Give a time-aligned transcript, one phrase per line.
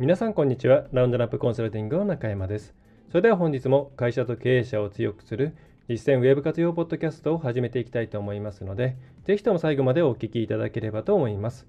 [0.00, 2.72] 皆さんこんにちはラウンドナップコンサルティングの中山です
[3.10, 5.54] それでは本日も会社と経営者を強くする
[5.90, 11.66] 実践ウェブ活用ポッドキャストを始めていきたいと思いますので、ぜひとも最後までお聞きいただければと思います。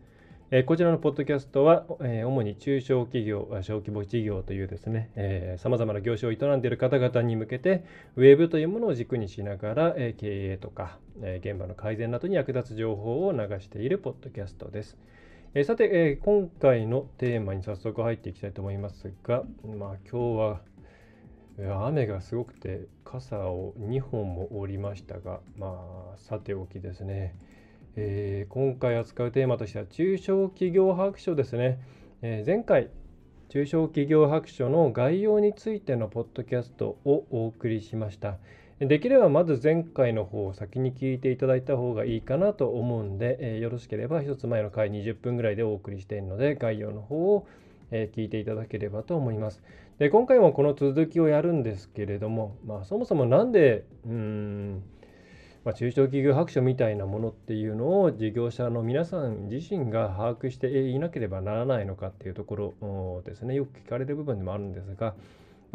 [0.52, 7.84] えこちらのポッドキャストは、え主に中小企業、小規模事業というですね、さまざまな業種を営んでいる方々に向けて、
[8.16, 15.00] ウェブというものを軸にしながら、え経営とか、え現場の改善などに役立つ情報を流しているポッドキャストです。
[15.54, 19.44] えさて、え今回のテーマに早速入っていきたいと思いますが、
[19.78, 20.38] まあ、今
[21.58, 27.36] 日は雨がすごくて傘を2本も折りましたがまあさておきですね、
[27.98, 31.82] えー、今回扱うテーマとしては中小企業白書ですね、
[32.22, 32.90] え、前回
[33.50, 38.38] 中小企業白書の概要についてのポッドキャストをお送りしました。
[38.88, 47.48] できればまず前回の方を先に聞いていただいた方がいいかなと思うんで、えー、よろしければ一つ前の回20分ぐらいでお送りしているので概要の方を
[47.92, 49.62] え聞いていただければと思います。
[50.00, 54.82] で今回もこの続きをやるんですけれども、まあ、そもそも何でうん、
[55.64, 65.14] まあ、中小企業白書みたいなものっていうのを事業者の皆さん自身が把握していなければならないのかっていうところですねよく聞かれる部分でもあるんですが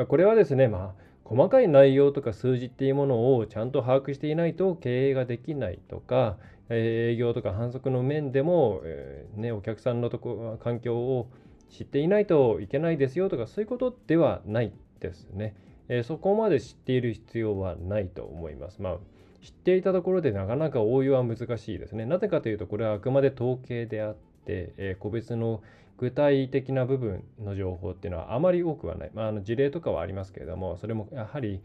[0.08, 6.36] これはですねまあ細かい内容とか数字っていうものをちゃんと把握していないと経営ができないとか
[6.68, 11.28] え営業とか反則の面でも、え、ね、お客さんのとこ環境を
[11.70, 15.54] 知っていないといけないですよとかそういうことではないですね。
[15.88, 18.82] え、そこまで知っている必要はないと思います。
[18.82, 18.96] まあ
[19.42, 22.04] 知っていたところでなかなか応用は難しいですね。
[22.04, 24.16] なぜかというとこれはあくまで統計であっ、
[24.48, 25.62] えー、個別の
[25.98, 29.10] 具体的な部分の情報っていうのはあまり多くはない。
[29.14, 31.60] まあ、あの事例とかはありますけれどもそれもやはり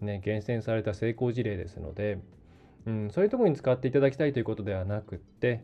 [0.00, 2.18] ね厳選された成功事例ですので、
[2.86, 5.62] うん、そういうところに使っていただきたいということではなくって、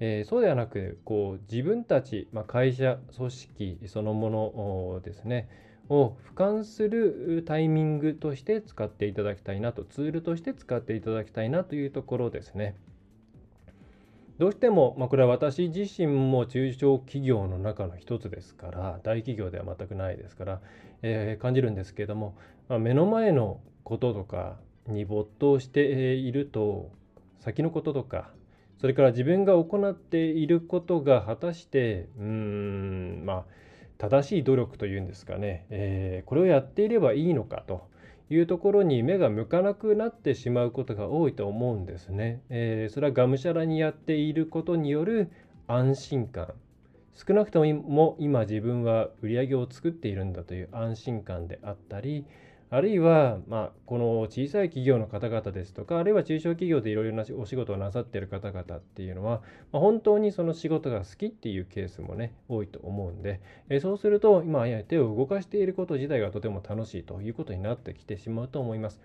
[0.00, 5.48] えー、そうではなくこう自分たち、まあ、会社組織そのものですね
[5.88, 12.76] を俯瞰するタイミングとして使っていただきたいなとツールとして使っていただきたいなというところですね。
[14.38, 20.60] どうしても、まあ、これは私自身も中小企業の中の一つですから大企業では全くないですから、
[21.02, 22.36] えー、感じるんですけれども、
[22.68, 24.56] まあ、目の前のこととか
[24.86, 26.90] に没頭していると
[27.40, 28.30] 先のこととか
[28.80, 33.44] それから自分が行っていることが果たしてうーんまあ
[33.98, 37.88] 正しい努力というんですかね、えー、これをやっていればいいのかと。
[38.30, 42.42] いうところに目が向かなくなってしまうことが多いと思うんですね。
[42.50, 45.30] えー、それはがむしゃらにやっていることによる
[45.66, 46.54] 安心感
[47.18, 52.24] 少なくとも今自分は売り上げを作っているんだという安心感であったり
[52.70, 59.40] あるいは、まあ、この小さい企業の方々ですとか、あるいは中小企業でいろいろなお仕事をなさっている方々っていうのは、
[59.72, 63.40] まあ、本当にその仕事が好きっていうケースもね、多いと思うんで、
[63.70, 69.00] えそうすると、今、手を動かしていること自体がとても楽しいということになってきてしまうと思います。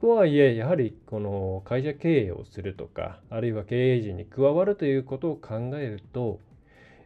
[0.00, 6.38] とはいえ、やはりこの会社経営をするとか、あるいは経営陣に加わるということを考えると、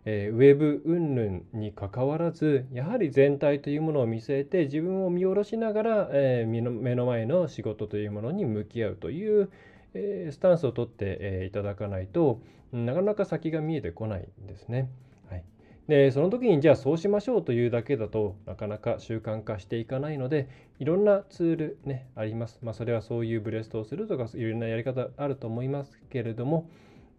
[0.04, 9.50] えー、ウェブ云々にかかわらずやはり全体というものを見据えて自分を見下ろしながら、えー、目の前の仕事というものに向き合うという、
[9.94, 12.40] えー、スタンスをとって、えいただかないと
[12.72, 14.88] なかなか先が見えてこないんですね。
[15.28, 15.44] はい、
[15.88, 22.58] でその時にじゃあそうしましょうというだけだとなかなか習慣化していかないのでいろんなツールねあります。
[22.62, 26.70] まあ、それはそういうブレストをするとかいろんなやり方あると思いますけれども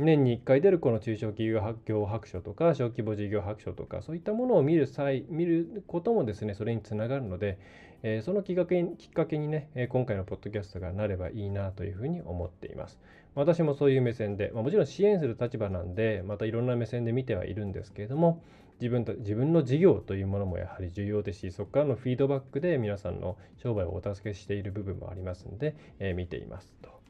[0.03, 7.59] 年に1回出るこの中小企業白書とか小規模事業白書とかそういったものを見る際見ることもですねそれにつながるので、
[8.03, 12.99] えー、そのきっかけきっかけにね今回のポッドキャストがなればいいなというふうに思っています
[13.35, 18.43] 私もそういう目線で、まあ、もちろん支援する立場なんでまたいろんな目線で見てはいるんですけれども
[18.81, 27.00] 自分と自分の事業というものもやはり重要ですしそこからのフィードバックで皆さんの商売をお助けしている部分もありますので、えー、見ていますと。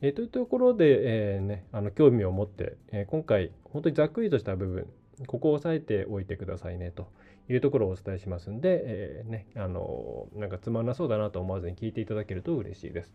[0.00, 4.86] えー、というところで、えーね、あの興味を持って、えー、今回本当にざっくりとした部分
[5.26, 7.10] ここを押さえておいてくださいねと
[7.48, 13.12] いうところをお伝えしますんで、えー、ね、あのなんかつまんなそうだなと思わずに聞いていただけると嬉しいです。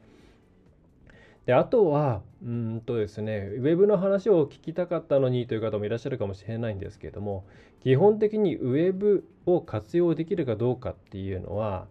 [1.46, 7.44] であとはうんとですねウェブの話を聞きたかったのにという方もいらっしゃるかもしれないんですけれども
[7.82, 11.88] 基本的にウェブを活用できるかどうかっていうのは、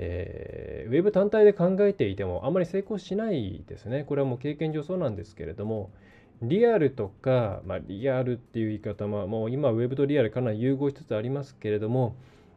[0.00, 5.90] えー、ウェブ単体で考えていてもあまり成功しないですねこれはもう経験上そうなんですけれども
[6.40, 12.14] リアルとか、まあ、リアルっていう言い方はもう今ウェブとリアルかなり融合しつつありますけれども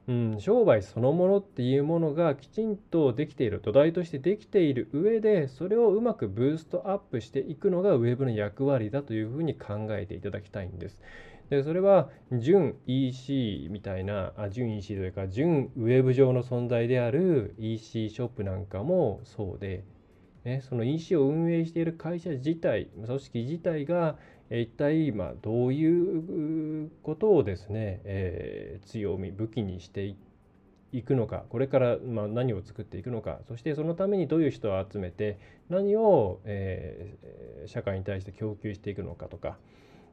[0.08, 11.00] うん、商売そのものっていうものがきちんとできている土台としてできている上でそれをうまくブーストアップしていくのがウェブの役割だというふうに考えていただきたいんです。
[11.52, 19.84] でそれは純 EC みたいなあ純 EC というか純ウェブ上の存在である EC ショップなんかもそうで、
[20.46, 24.16] ね、その EC を運営している会社自体組織自体が
[24.50, 30.16] 一体まあどういうことをですね、えー、強み武器にして
[30.94, 35.38] いくのかこれからま何を作っていくのかそしてそのためにどういう人を集めて
[35.68, 39.58] 何を、えー、社会に対して供給していくのかとか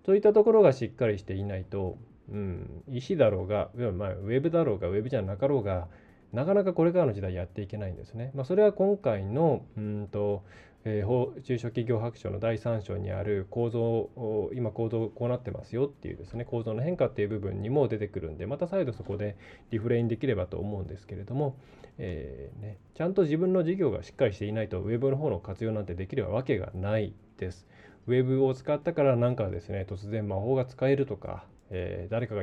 [0.08, 1.98] そういったところがしっかりしていないと、
[2.32, 5.86] うん、石だろうが、まあ、ウェブだろうがウェブじゃなかろうが
[6.32, 8.30] なかなかこれからの時代やっていけないんですね。
[8.34, 10.44] まあ、それは今回のうんと
[10.84, 14.08] えー、中小企業白書の第3章にある構造
[14.54, 19.36] 今構造こうなってますよっていうですね構造の変化っていう部分にも出てくるんでまた再度そこで
[19.70, 21.56] リフレインできればと思うんですけれども、
[21.98, 27.66] えー、ね、ちゃんと自分の事業がしっかりしていないとウェブの方の活用なんてできるわけがないです。
[28.08, 32.42] ウェブを使ったからなんかですね突然魔法が使えるとか、えー、誰かが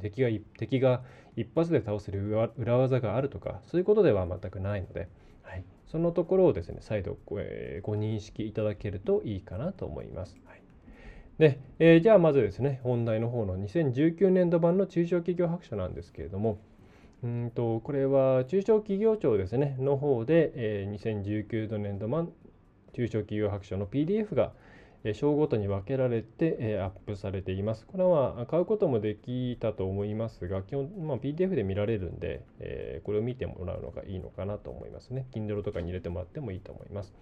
[0.00, 0.28] 敵が
[0.58, 1.02] 敵が
[1.36, 5.08] 一発で倒せる裏技があるとかそういうことでは全くないので。
[5.42, 10.36] はいそのところをですね、再度ご,、えー、ご認識いただけるといいかなと思います。
[10.46, 10.62] はい、
[11.38, 16.60] で、えー、じゃあまずですね、本題の方の2019年度版の中小企業白書なんですけれども、
[17.24, 22.30] うんとこれは中小企業庁ですね、の方で、えー、2019年度版
[22.92, 24.52] 中小企業白書の PDF が、
[25.14, 27.86] 章ごとに分けられてアップされています。
[27.86, 35.26] これは買うこともできたと思いますが、基本、まあ、PDF で見られるんで、え、これを見てもらうのがいいのかなと思いますね。
[35.32, 37.14] Kindle とかに入れてもらってもいいと思います。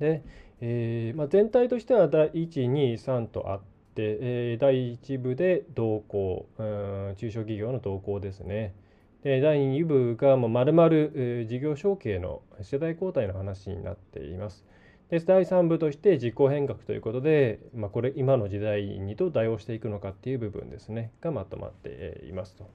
[0.00, 0.22] で、
[0.60, 3.60] えーまあ、全体としては第1、2、3とあっ
[3.94, 8.74] て、えー、第1部で動向、うん中小企業の動向ですね。
[9.22, 14.64] で第2部がまるまる事業承継の世代交代の話になっています。
[15.10, 22.68] で第3部として自己変革ということで、まあ、これ今の時代にどう対応していくのかっていう部分ですねがまとまっていますと。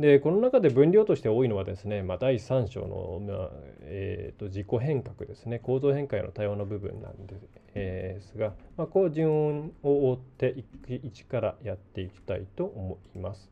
[0.00, 3.50] でこの中で分量として多いのはですね、まあ、第3章の、まあ
[3.82, 10.54] えーと、自己変革ですね構造変化への対応の部分なんです,、えー、ですが、まあ、こう順を追って
[10.88, 13.50] 一からやっていきたいと思います。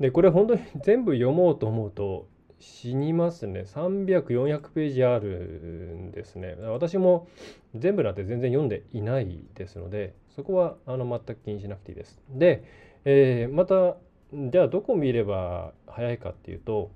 [0.00, 2.26] でこれ本当に全部読もうと思うと
[2.60, 3.62] 死にますね。
[3.62, 6.56] 300400ページあるんですね。
[6.60, 7.28] 私も
[7.74, 12.20] 全部なんて全然読んでいないですのでそこはあの全く気にしなくていいです。
[12.30, 12.64] で、
[13.04, 13.96] えー、また
[14.32, 16.90] じゃあどこ見れば早いかっていうと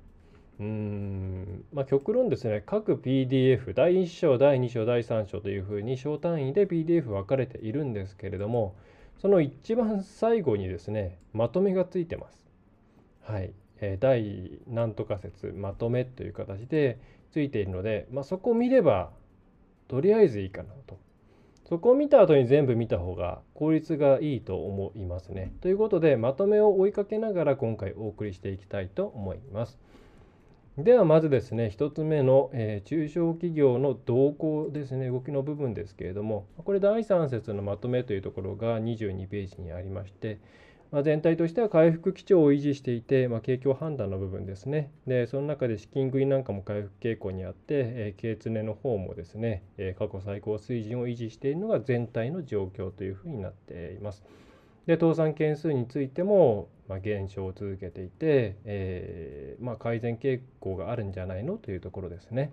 [0.59, 2.63] うーんまあ極論ですね。
[2.67, 8.75] 各 PDF 第1章第2章第3章というふうに小単位で PDF 分かれているんですけれども
[9.21, 12.45] その一番最後にですねまとめがついてます。
[13.23, 13.53] はい。
[13.83, 16.99] え第何とか説まとめという形で
[17.33, 19.11] ついているので、まあ、そこを見れば
[19.89, 20.99] とりあえずいいかなと。
[21.69, 25.53] そこを見た後に全部見た方が効率がいいと思いますね。
[25.61, 29.79] ということでまとめを追いかけながら今回お送りしていきたいと思います。
[30.79, 40.39] ではまずですね1つ目の、えー、中小企業の動向ですね動きの部分ですけれどもこれ第3節のまとめというところが22ページにありまして
[40.93, 44.93] まあ、全体としては回復基調を維持していて、まあ、景況判断の部分ですね。
[45.07, 54.23] で、その中で資金繰りなんかも回復傾向にあって、えー、経常の方もですね、え、過去最高水準を維持しているのが全体の状況というふうになっています。
[54.87, 62.53] で、倒産件数についても、まあ、減少を続けていて、えー、まあ、改善傾向があるんじゃないのというところですね。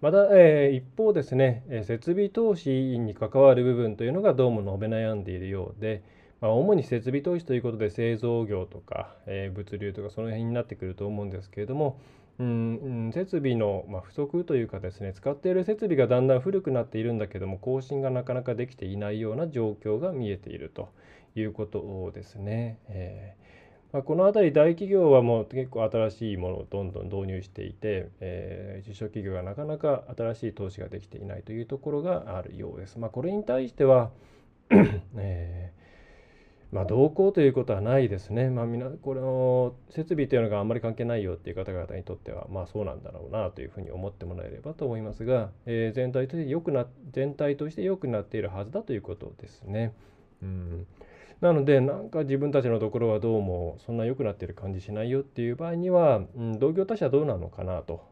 [0.00, 6.02] また、えー、一方ですね、設備投資に関わる部分というのがどうも述べ悩んでいるようで、
[6.40, 12.00] まあ、主に設備投資ということで製造業とか、えー、物流とかその辺になってくると思うんですけれども、
[12.38, 20.90] うん、設備の、まあ、不足というかですね使っている設備がだんだん古くなっているんだけども更新がなかなかできていないような状況が見えていると
[21.34, 22.78] いうことですね。
[22.88, 23.48] えー
[23.90, 32.98] まあ、この辺り大企業はもう結構新しいものをどんどん導入していて、えー、中小企業がなかなか新しい投資ができていないというところがあるようです。
[32.98, 34.10] まあ、これに対しては
[35.16, 35.77] えー
[36.70, 38.50] まあ、どうこうということはないですね。
[38.50, 49.94] まあ、みこれの設備というのがあんまり関係ないよっていう方々にとっては、まあ、そうなんだろうなというふうに思ってもらえればと思いますが、えー、全体として良くな全体として良くなっているはずだということですね。
[50.42, 50.86] うん
[51.40, 58.04] なのでなんか自分たちのところはどうもそんな良くなっている感じしないよっていう場合には、うん、同業他社どうなのかなと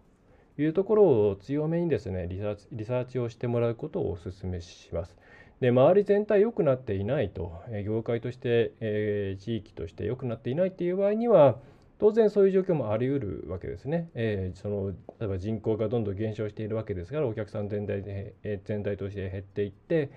[0.58, 5.16] いうところを強めにですねリサーチリサーチをしてもらうことをお勧めします。
[5.60, 11.56] で周り全体良くなっていないと、業界として、えー、地域として良くなっていないっていう場合には
[11.98, 14.10] 当然そういう状況もあり得るわけですね。
[14.14, 20.10] えー、その例えば人口がどんどん減少しているわけですからお客さん全体で、えー、全体として減っていって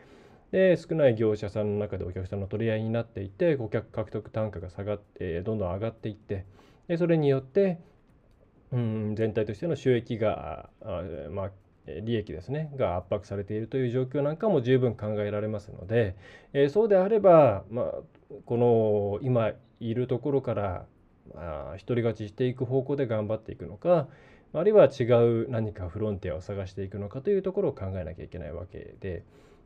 [0.52, 6.46] で少ない業者さんの中でお客さんの取り合いになっていて顧客獲得単価が下がって、どんどん上がっていって
[6.88, 7.80] でそれによって
[8.72, 11.52] うん全体としての収益があまあ
[12.04, 16.16] 利益ですねが圧迫されているという状況なんかも十分考えられますので、
[16.54, 17.94] えー、そうであれば、まあ、
[18.46, 20.86] この今いるところから、
[21.36, 24.08] まあ、独り勝ちしていく方向で頑張っていくのか
[24.54, 29.24] あるいは違う何かフロンティアを探していくのかというところを考えなきゃいけないわけで。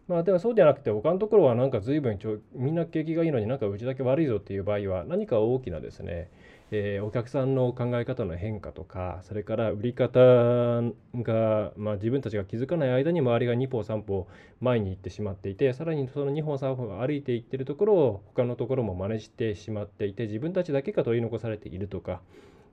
[0.07, 6.29] まあでもそうじゃなくて他のところはなんか随分ちょみんな景気がいいのになんかうちだけ悪いぞっていう場合は何か大きなですね、
[6.75, 14.27] えー、お客さんの考え方の変化とかそれから売り方が、まあ、自分たちが気づかない間に周りが2歩3歩
[14.59, 22.21] 前に行ってしまっていてさらにその2歩3歩が歩いていってるところを他のところも真似してしまっていて自分たちだけが取り残されているとか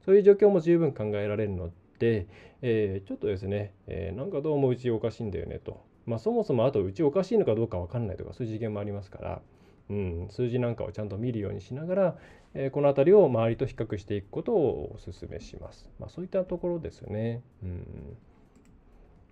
[0.06, 2.26] そういう状況も十分考えられるので、
[2.62, 5.84] えー、ちょっとですね、えー、なんかどうもうちおかしいんだよねと。
[6.06, 9.42] まあ、そもそもあとうちおかしいのかどうか分かんないとかそういう次元もありますから、
[9.90, 12.16] うん、数字なんかをちゃんと見るようにしながら、
[12.54, 15.88] えー、この辺りを周りと比較していくことをお勧めします。
[15.98, 17.42] まあ、そういったところですよね。
[17.62, 18.16] うん、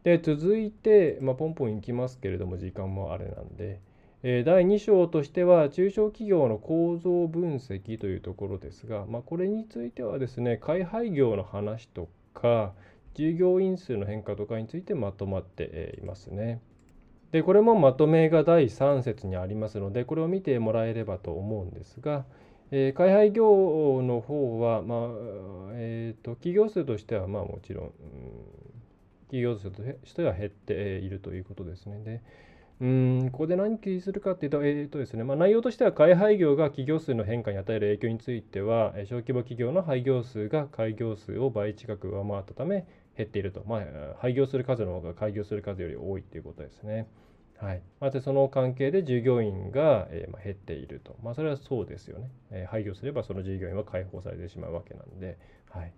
[0.03, 3.81] で続いて、まあ、ポンポンいきますけれども時間もあれなんで。
[4.25, 12.73] え第2章としては中小企業の構造分析というところですが、まあ、これについてはですね開廃業の話とか
[13.15, 16.61] 従業員数の変化とかについてまとまっていますね。
[17.33, 22.25] でこれもまとめが第3節にありますのでこれを見てもらえればと思うんですが、
[22.71, 24.99] えー、開廃業の方は、まあ
[25.75, 27.93] えーと、企業数としてはまあもちろん、うん、
[29.27, 32.03] 企業数としては減っているということですね。
[32.03, 32.23] で
[32.81, 42.87] うんここで何気にするかっていうと,、えーとですねまあ、内容としては開廃業が企業数の変化に与える影響については小規模企業の廃業数が開業数を倍近く上回ったため
[43.19, 43.83] 減っていると、まあ、
[44.21, 47.09] 廃業する数の方が開業する数より多いということですね。
[47.59, 55.37] はい、またその関係で従業員が、え、ま、減っていると、まあ、それはそうですよね、え、廃業すればその従業員は解放されてしまうわけなんで、
[55.71, 55.93] はい、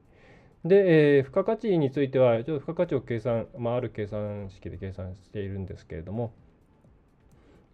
[0.64, 6.32] で、えー、付加価値についてはちょっと付加価値を計算、まあ、ある計算式で計算しているんですけれども、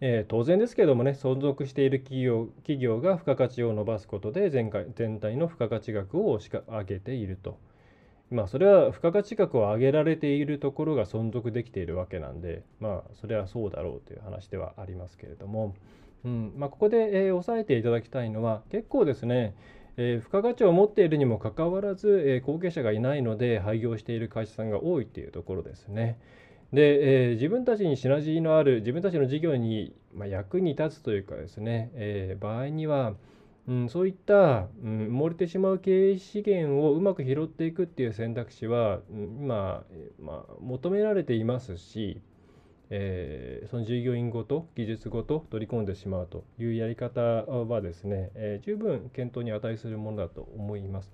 [0.01, 7.57] えー、当然ですけれどもね存続している企業企業が付加価値を伸ばすことで全全体の付加価値額を上げていると。
[8.29, 15.75] まあそれは付加価値額を上げられているところが存続できているわけなんでまあそれはそうだろうという話ではありますけれども、
[16.25, 19.55] うんまあ、ここで、えー、押さえていただきたいのは結構ですね、
[19.95, 26.19] えー、付加価値を持っているにもかかわらず、えー、後継者がいないので廃業している会社さんが多いっていうところですね。
[26.73, 33.13] で、えー、自分たちにシナジーのある自分たちの事業に、まあ、役に立つというかですね、え、場合には
[33.67, 39.83] うん、そういった、うん、漏れてしまう経営資源をうまく拾っていくっていう選択肢は、うん、今、
[40.19, 42.21] まあ、求められていますし、
[42.89, 51.11] えー、その従業員ごと技術ごと取り込んでしまうというやり方はですね、えー、十分検討に値するものだと思います。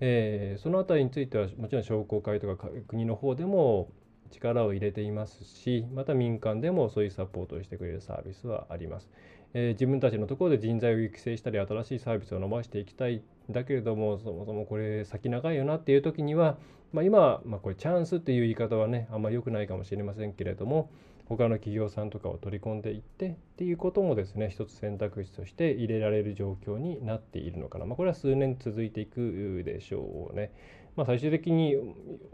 [0.00, 3.88] えー、そのあたりについてはもちろん商工会とか国の方でも
[4.32, 9.08] 力を入れていますしまた民間でもそういうサポートをしてくれるサービスはあります。
[9.54, 16.56] えー、自分たちのところで人材を育成したり新しいサービスを伸ばしていきたいだけれどもそもそもこれ先長いよなっていう時には、
[16.92, 20.90] まあ、今、まあ、これチャンスっていう言い方はねあんまり良くないかもしれませんけれども
[21.26, 30.52] 他の企業さんとかを取り込んでいってっていうこともですね一つ選択肢として入れられる状況になっているのかな、まあ、これは数年続いていくでしょうね。
[30.94, 31.74] まあ、最終的に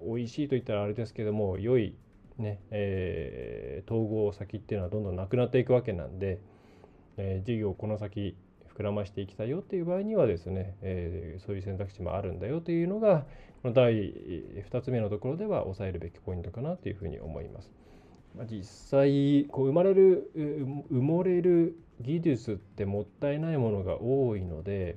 [0.04, 1.94] 美味しいと言ったらあれですけども良い
[2.38, 6.40] ね、えー、統合先っていうのはどんどんなくなっていくわけなんで、
[7.18, 8.37] えー、事業をこの先
[8.75, 13.26] 膨らましていきたいよっていう場合にはですね、えー、そういう選択肢もあるんだよというのが
[13.62, 17.70] この第2つ目のところでは抑えるべきポイントかなというふうに思います。
[18.37, 20.30] ま実際こう生まれる
[20.92, 24.96] 埋もれる技術ってもったいないものが多いので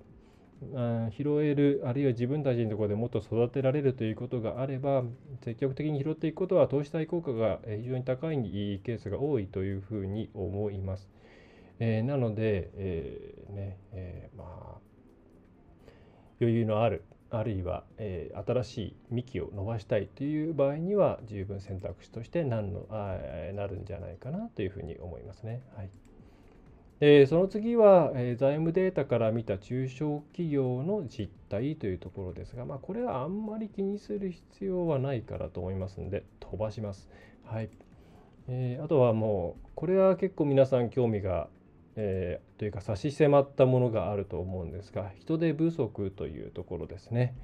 [1.11, 5.03] 拾えるあるいは自分たちのところでもっと育てられるということがあれば
[5.43, 11.09] 積極的に拾っていくことは投資対効果が非常に高いケースが多いというふうに思います。
[11.83, 14.77] えー、なので、えー、ねえー、まあ
[16.39, 23.17] 余裕のあるあるいは、え、新しい幹を伸ばしたいという場合には十分選択肢として何のあ
[23.55, 25.61] なるんじゃないかなというふうに思いますね。
[25.75, 25.89] はい
[26.99, 37.09] でその次は、え、財務データから見た中小企業の実態というところですが、まあ、これはあんまり気にする必要はないからと思いますので飛ばします。
[37.43, 37.71] はい
[38.49, 41.49] えー、あとはもうこれは結構皆さん興味が
[41.95, 47.35] えー、というか差し迫ったものがあると思うんですが人手不足というところですね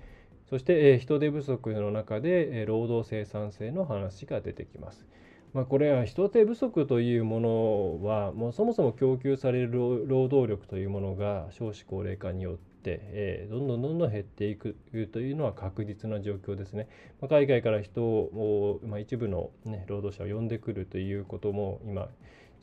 [0.50, 5.06] そして、えー、人手不足の中で、えー、労働生産性の話が出てきます。
[5.54, 14.75] まあ、これは人手不足というものはもうそもそも供給される労働力というものが少子高齢化によって、え、どんどんどんどん減っていく
[15.12, 16.88] というのは確実な状況ですね。
[17.22, 22.10] ま、海外から人を、まあ、一部の、ね、労働者を呼んでくるということも今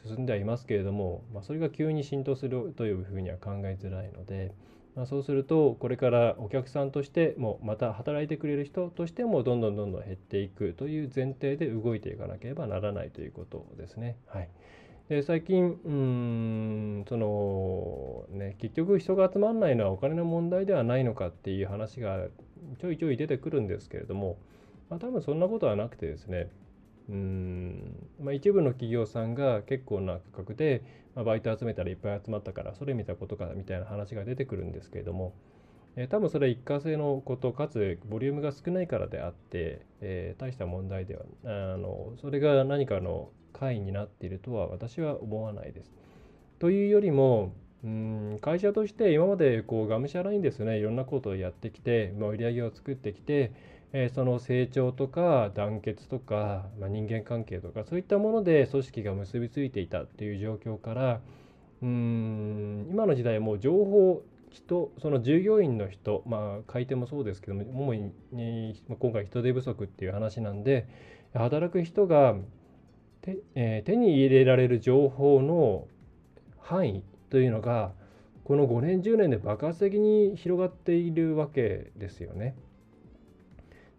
[0.06, 4.52] 進んではいますけれども、まあ、それが急に浸透するというふうには考えづらいので、
[4.94, 14.16] まあ、そうするとこれからお客さんとしてもまた働いてくれる人としてもどんどんどんどん減っていくという前提で動いていかなければならないということですね。
[14.26, 14.48] はい、
[15.08, 22.28] で最近うんそのね結局人が集まらないのはお金の問題ではないのかっていう話が
[22.78, 24.38] ちょいちょい出てくるんですけれども、
[24.90, 26.50] まあ、多分そんなことはなくてですね
[27.08, 30.82] うんまあ、一部の企業さんが結構な価格で、
[31.14, 35.34] まあ、バイト集めたらいっぱい集まったからそれ見たことかみたいな話が出てくるんですけれども、
[35.96, 45.92] えー、多分それは一過性のことかつボリュームが少ないからであって、えー、大した問題ではあのそれが何かの会になっているとは私は思わないです。
[46.58, 47.52] というよりも
[47.84, 53.52] うん会社として今までこうがむしゃらにですねいろんなことをやってきて、まあ、売り上げを作ってきて
[53.96, 61.20] えその成長とか団結とか、まあ、人間関係とかそういったもので組織が結びついていたっていう状況から
[61.80, 67.94] うん今の時代もう情報人その従業員の人まあ買い手もそうですけども主
[68.32, 70.88] に今回人手不足っていう話なんで
[71.32, 72.34] 働く人が
[73.22, 75.86] 手,、えー、手に入れられる情報の
[76.58, 77.92] 範囲というのが
[78.42, 82.56] この5年10年で爆発的に広がっているわけですよね。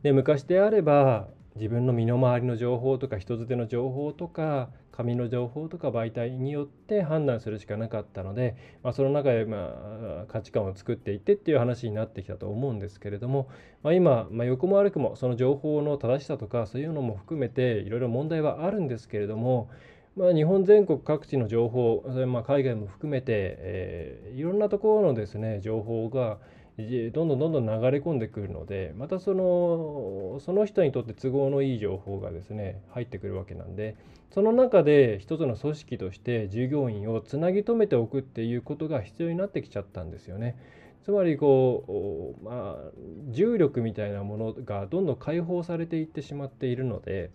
[0.05, 13.49] で昔であれば自分の身の回りの情報とか人づての情報とか紙の情報とか媒体によって判断するしかなかったので、まあ、その中でまあ価値観を作っていってっていう話になってきたと思うんですけれども、
[13.81, 19.71] まあ、今、まあ、横も悪くもその情報の正しさとかそういうのも含めていろいろ問題はあるんですけれども、
[20.15, 23.25] まあ、日本全国各地の情報それ、まあ、海外も含めて、
[23.57, 26.37] えー、いろんなところのですね情報が
[26.77, 33.95] どんどんどんどん流れ込んでくるのでまたそのその人にとって都合のいい情報がですね入ってくるわけなんで
[34.33, 40.57] その中で一つの組織として従業員をつなぎ止めておくっていうことが必要になってきちゃったんですよね。
[41.05, 42.91] つまりこう、まあ、
[43.29, 47.29] 重力みたいなものがどんどん解放されていってしまっているので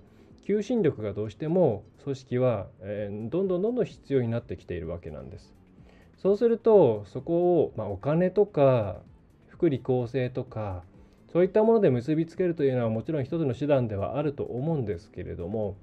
[0.44, 5.54] 求心力がどうしても組織は、えー、どんどんどんどん必要になってきているわけなんです。
[6.18, 9.00] そうするとそこを、まあ、お金とか
[9.60, 10.84] 福利厚生とか
[11.30, 15.76] そういったもので結びつけるというのはもちろん一つの手段ではあると思うんですけれども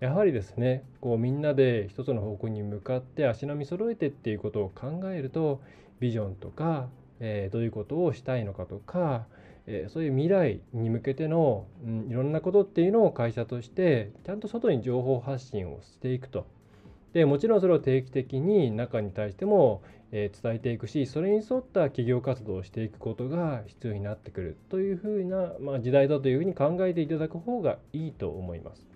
[0.00, 5.62] やはりですねこうみんなで一つの方向に向かって足並み揃えてっていうことを考えると
[5.98, 9.24] ビジョンとか、えー、どういうことをしたいのかとか、
[9.66, 16.46] えー、そういう未来に向けての、うん、いろんなことっていうのを会社としてちゃんと外に情報発信をしていくと。
[17.14, 28.86] でもちろんそれを定期的に中に対してもえ伝えていくしそれに沿った企業活動をしていくことが必要になってくるというふうな、まあ、時代だというふうに考えていただく方がいいと思います。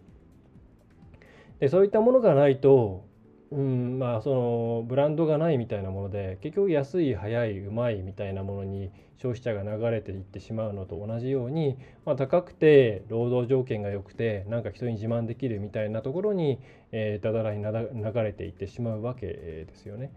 [1.58, 3.04] でそういったものがないと、
[3.50, 16.58] うんまあ、そのブランドがないみたいなもので結局安い早いうまいみたいなものに消費者が流れていってしまうのと同じように、まあ、高くて労働条件が良くてなんか人に自慢できるみたいなところに、
[16.92, 20.10] えー、だだらに流れていってしまうわけですよね。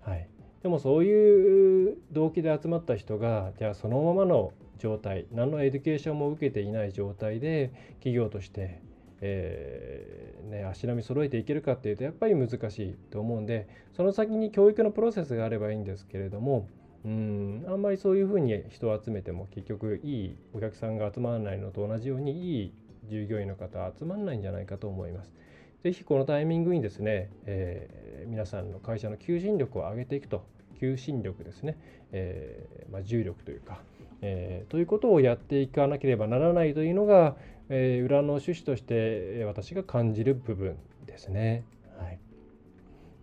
[0.00, 0.28] はい、
[0.66, 8.82] でもそういう動機で集まった人がじゃあそのままの状態何のエデュケーションも受けていない状態で企業として、
[9.20, 16.68] えー、ね、足並み揃えていけるかっていうとやっぱり難しいと思うんでその先に教育のプロセスがあればいいんですけれども
[17.04, 22.72] うんあんまりそういうふうに人を集めても結局いいお客さんが集まらないのと同じようにいい
[23.08, 25.32] 従業員の方集まらないんじゃないかと思います。
[25.86, 30.44] ぜひこのタイミングにですね、えー、皆さんの会社の求人力を上げていくと、
[30.78, 31.78] 求心力ですね、
[32.12, 33.80] えー、まあ、重力というか、
[34.22, 37.36] えー、ということをやっていかなければならないというのが、
[37.68, 41.64] え裏の趣旨として私が感じる部分ですね。
[41.98, 42.18] はい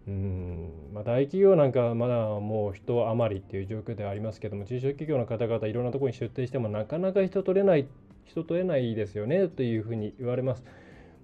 [0.08, 7.88] うんまあ、大企業なんかまだもう人余りっていう状況ではありますけども中小企業の方々いろんなところに出店してもなかなか人取れない
[8.26, 10.64] 人取れないですよねというふうに言われます。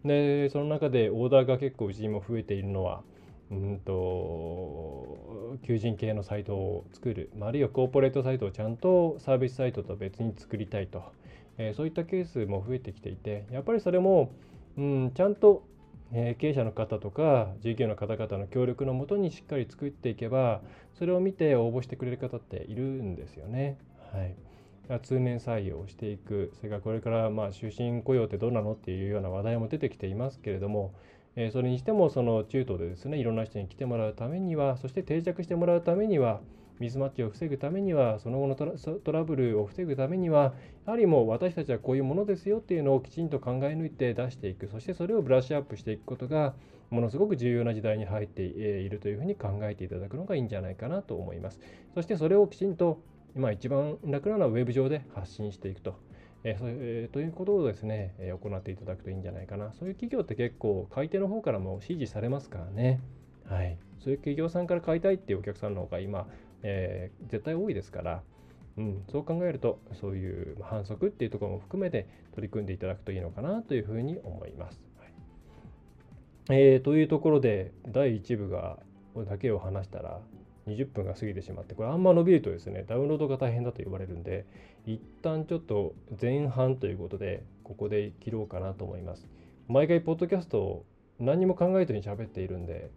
[0.05, 3.01] でその中でオーダーが結構うちにも増えているのは
[3.51, 11.03] うんと求人系のサイトを作る、まあるいはコーポレートサイトをちゃんとサービスサイトと別に作りたいと、
[11.57, 14.31] えー、そういったケースも増えてきていてやっぱりそれも、
[14.77, 15.63] うん、ちゃんと
[16.11, 20.61] え経営者の方とか従業の方々の協力のもとにしっかり作っていけば
[20.97, 23.77] それを見て応募してくれる方っているんですよね。
[24.11, 26.51] はい、通年採用をしていく。
[26.57, 30.93] それからこれからまあ終身雇用ってどうなのっていうような話題も出てきていますけれども、
[31.35, 36.41] えそれにしてもその中東でですねいろんな人に来てもらうためにはそして定着してもらうためには
[36.79, 38.55] ミスマッチを防ぐためにはその後の
[38.99, 40.53] トラブルを防ぐためには
[40.85, 46.53] やはりもう私たちはこういうものですよっていうのをきちんと考え抜いて出していくそしてそれをブラッシュアップしていくことが
[46.89, 51.59] ものすごく重要な時代に入っているというふうに考えていただくのがいいんじゃないかなと思います
[51.93, 53.01] そしてそれをきちんと
[53.35, 56.08] 今一番楽なのはウェブ上で発信していくと。
[56.43, 59.73] えーえー、ということをですね、え、行っていただくといいんじゃないかな。
[59.73, 63.01] そういう企業って結構買い手の方からも支持されますからね。
[63.45, 63.77] はい。
[63.99, 66.27] そういう企業さんから買いたいっていうお客さんの方が今、
[66.63, 68.23] えー、絶対多いですから、
[68.77, 74.81] うん、そう考えるとそういう反則っていうところも含めて取り組んでいただくといいのかなというふうに思います。
[74.97, 78.79] はいえー、というところで第1部が
[79.27, 80.21] だけを話したら
[80.69, 84.45] 20分が過ぎてしまってこれあんま伸びるとですねダウンロードが大変だと言われるんで
[84.85, 89.27] 一旦ちょっと前半ということでここで切ろうかなと思います。
[89.67, 90.85] 毎回ポッドキャストを
[91.19, 92.89] 何も考えずに喋っているんで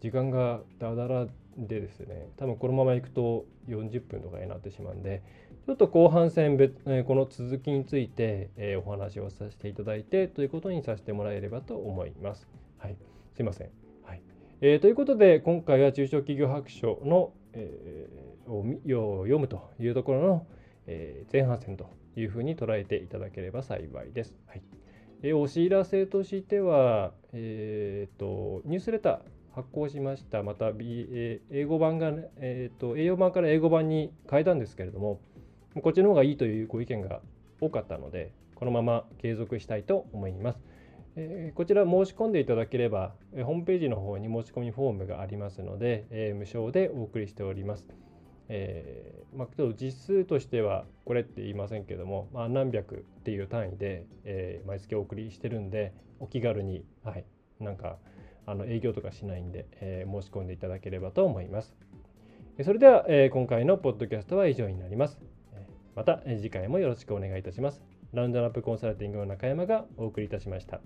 [0.00, 5.22] 時間がだだらでですね多分このままいくと40分とかになってしまうんで
[5.66, 12.46] ちょっと後半戦別、えこの続きについて、えお話をさせていただいてということにさせてもらえればと思います。
[12.78, 12.96] はい、
[13.34, 13.85] すいません。
[14.62, 20.46] えー、ということで今回は中小企業白書の、えー、を読むというところの、
[20.86, 24.34] えー、前半戦というふうに捉えていただければ幸いです。
[24.46, 24.62] はい
[25.22, 29.18] えー、お知らせとしては、えーとニュースレター
[29.56, 30.42] 発行しました。
[30.42, 35.18] また、B え英語版が、えーと、英語版から英語版に変えたんですけれども、
[35.82, 37.22] こっちの方がいいというご意見が
[37.58, 40.58] 多かったので、このまま継続したいと思います。
[41.16, 47.88] え、こちら申し込んでいただければ、え、ホームページの方に申し込みフォームがありますので、え、無償でお送りしております。
[48.48, 57.24] えーまあ、ちょっと実数としてはこれって言いませんけども、まあ、何百っていう単位で、えー、毎月お送りしてるんでお気軽に、はい、
[57.60, 57.98] なんか
[58.46, 61.76] あの営業とかしないんで、えー、申し込んでいただければと思います。
[62.64, 65.20] それでは、え、今回のポッドキャストは以上になります。
[65.94, 67.84] また、次回もよろしくお願いいたします。
[68.14, 70.80] ラウンドナップコンサルティングの中山がお送りいたしました。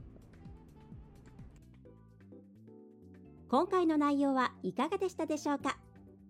[3.50, 5.76] 今回の内容はいかがでしたでしょうか？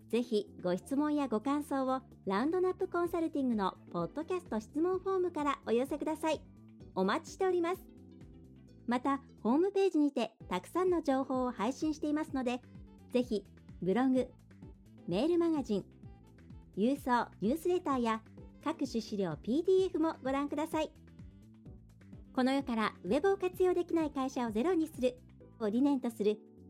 [0.09, 6.41] ぜひご質問やご感想をラウンドナップコンサルティングのポッドキャスト質問フォームからお寄せください。
[6.95, 7.83] お待ちしております。
[8.87, 12.63] また、ホームページにてたくさんの情報を配信していますので、
[13.13, 13.45] ぜひ
[13.83, 14.27] ブログ、
[15.07, 15.85] メールマガジン、
[16.75, 18.23] 郵送ニュースレターや
[18.65, 20.91] 各種資料 PDF もご覧ください。
[22.35, 25.19] この世からウェブを活用できない会社をゼロにする
[25.61, 26.39] を理念とする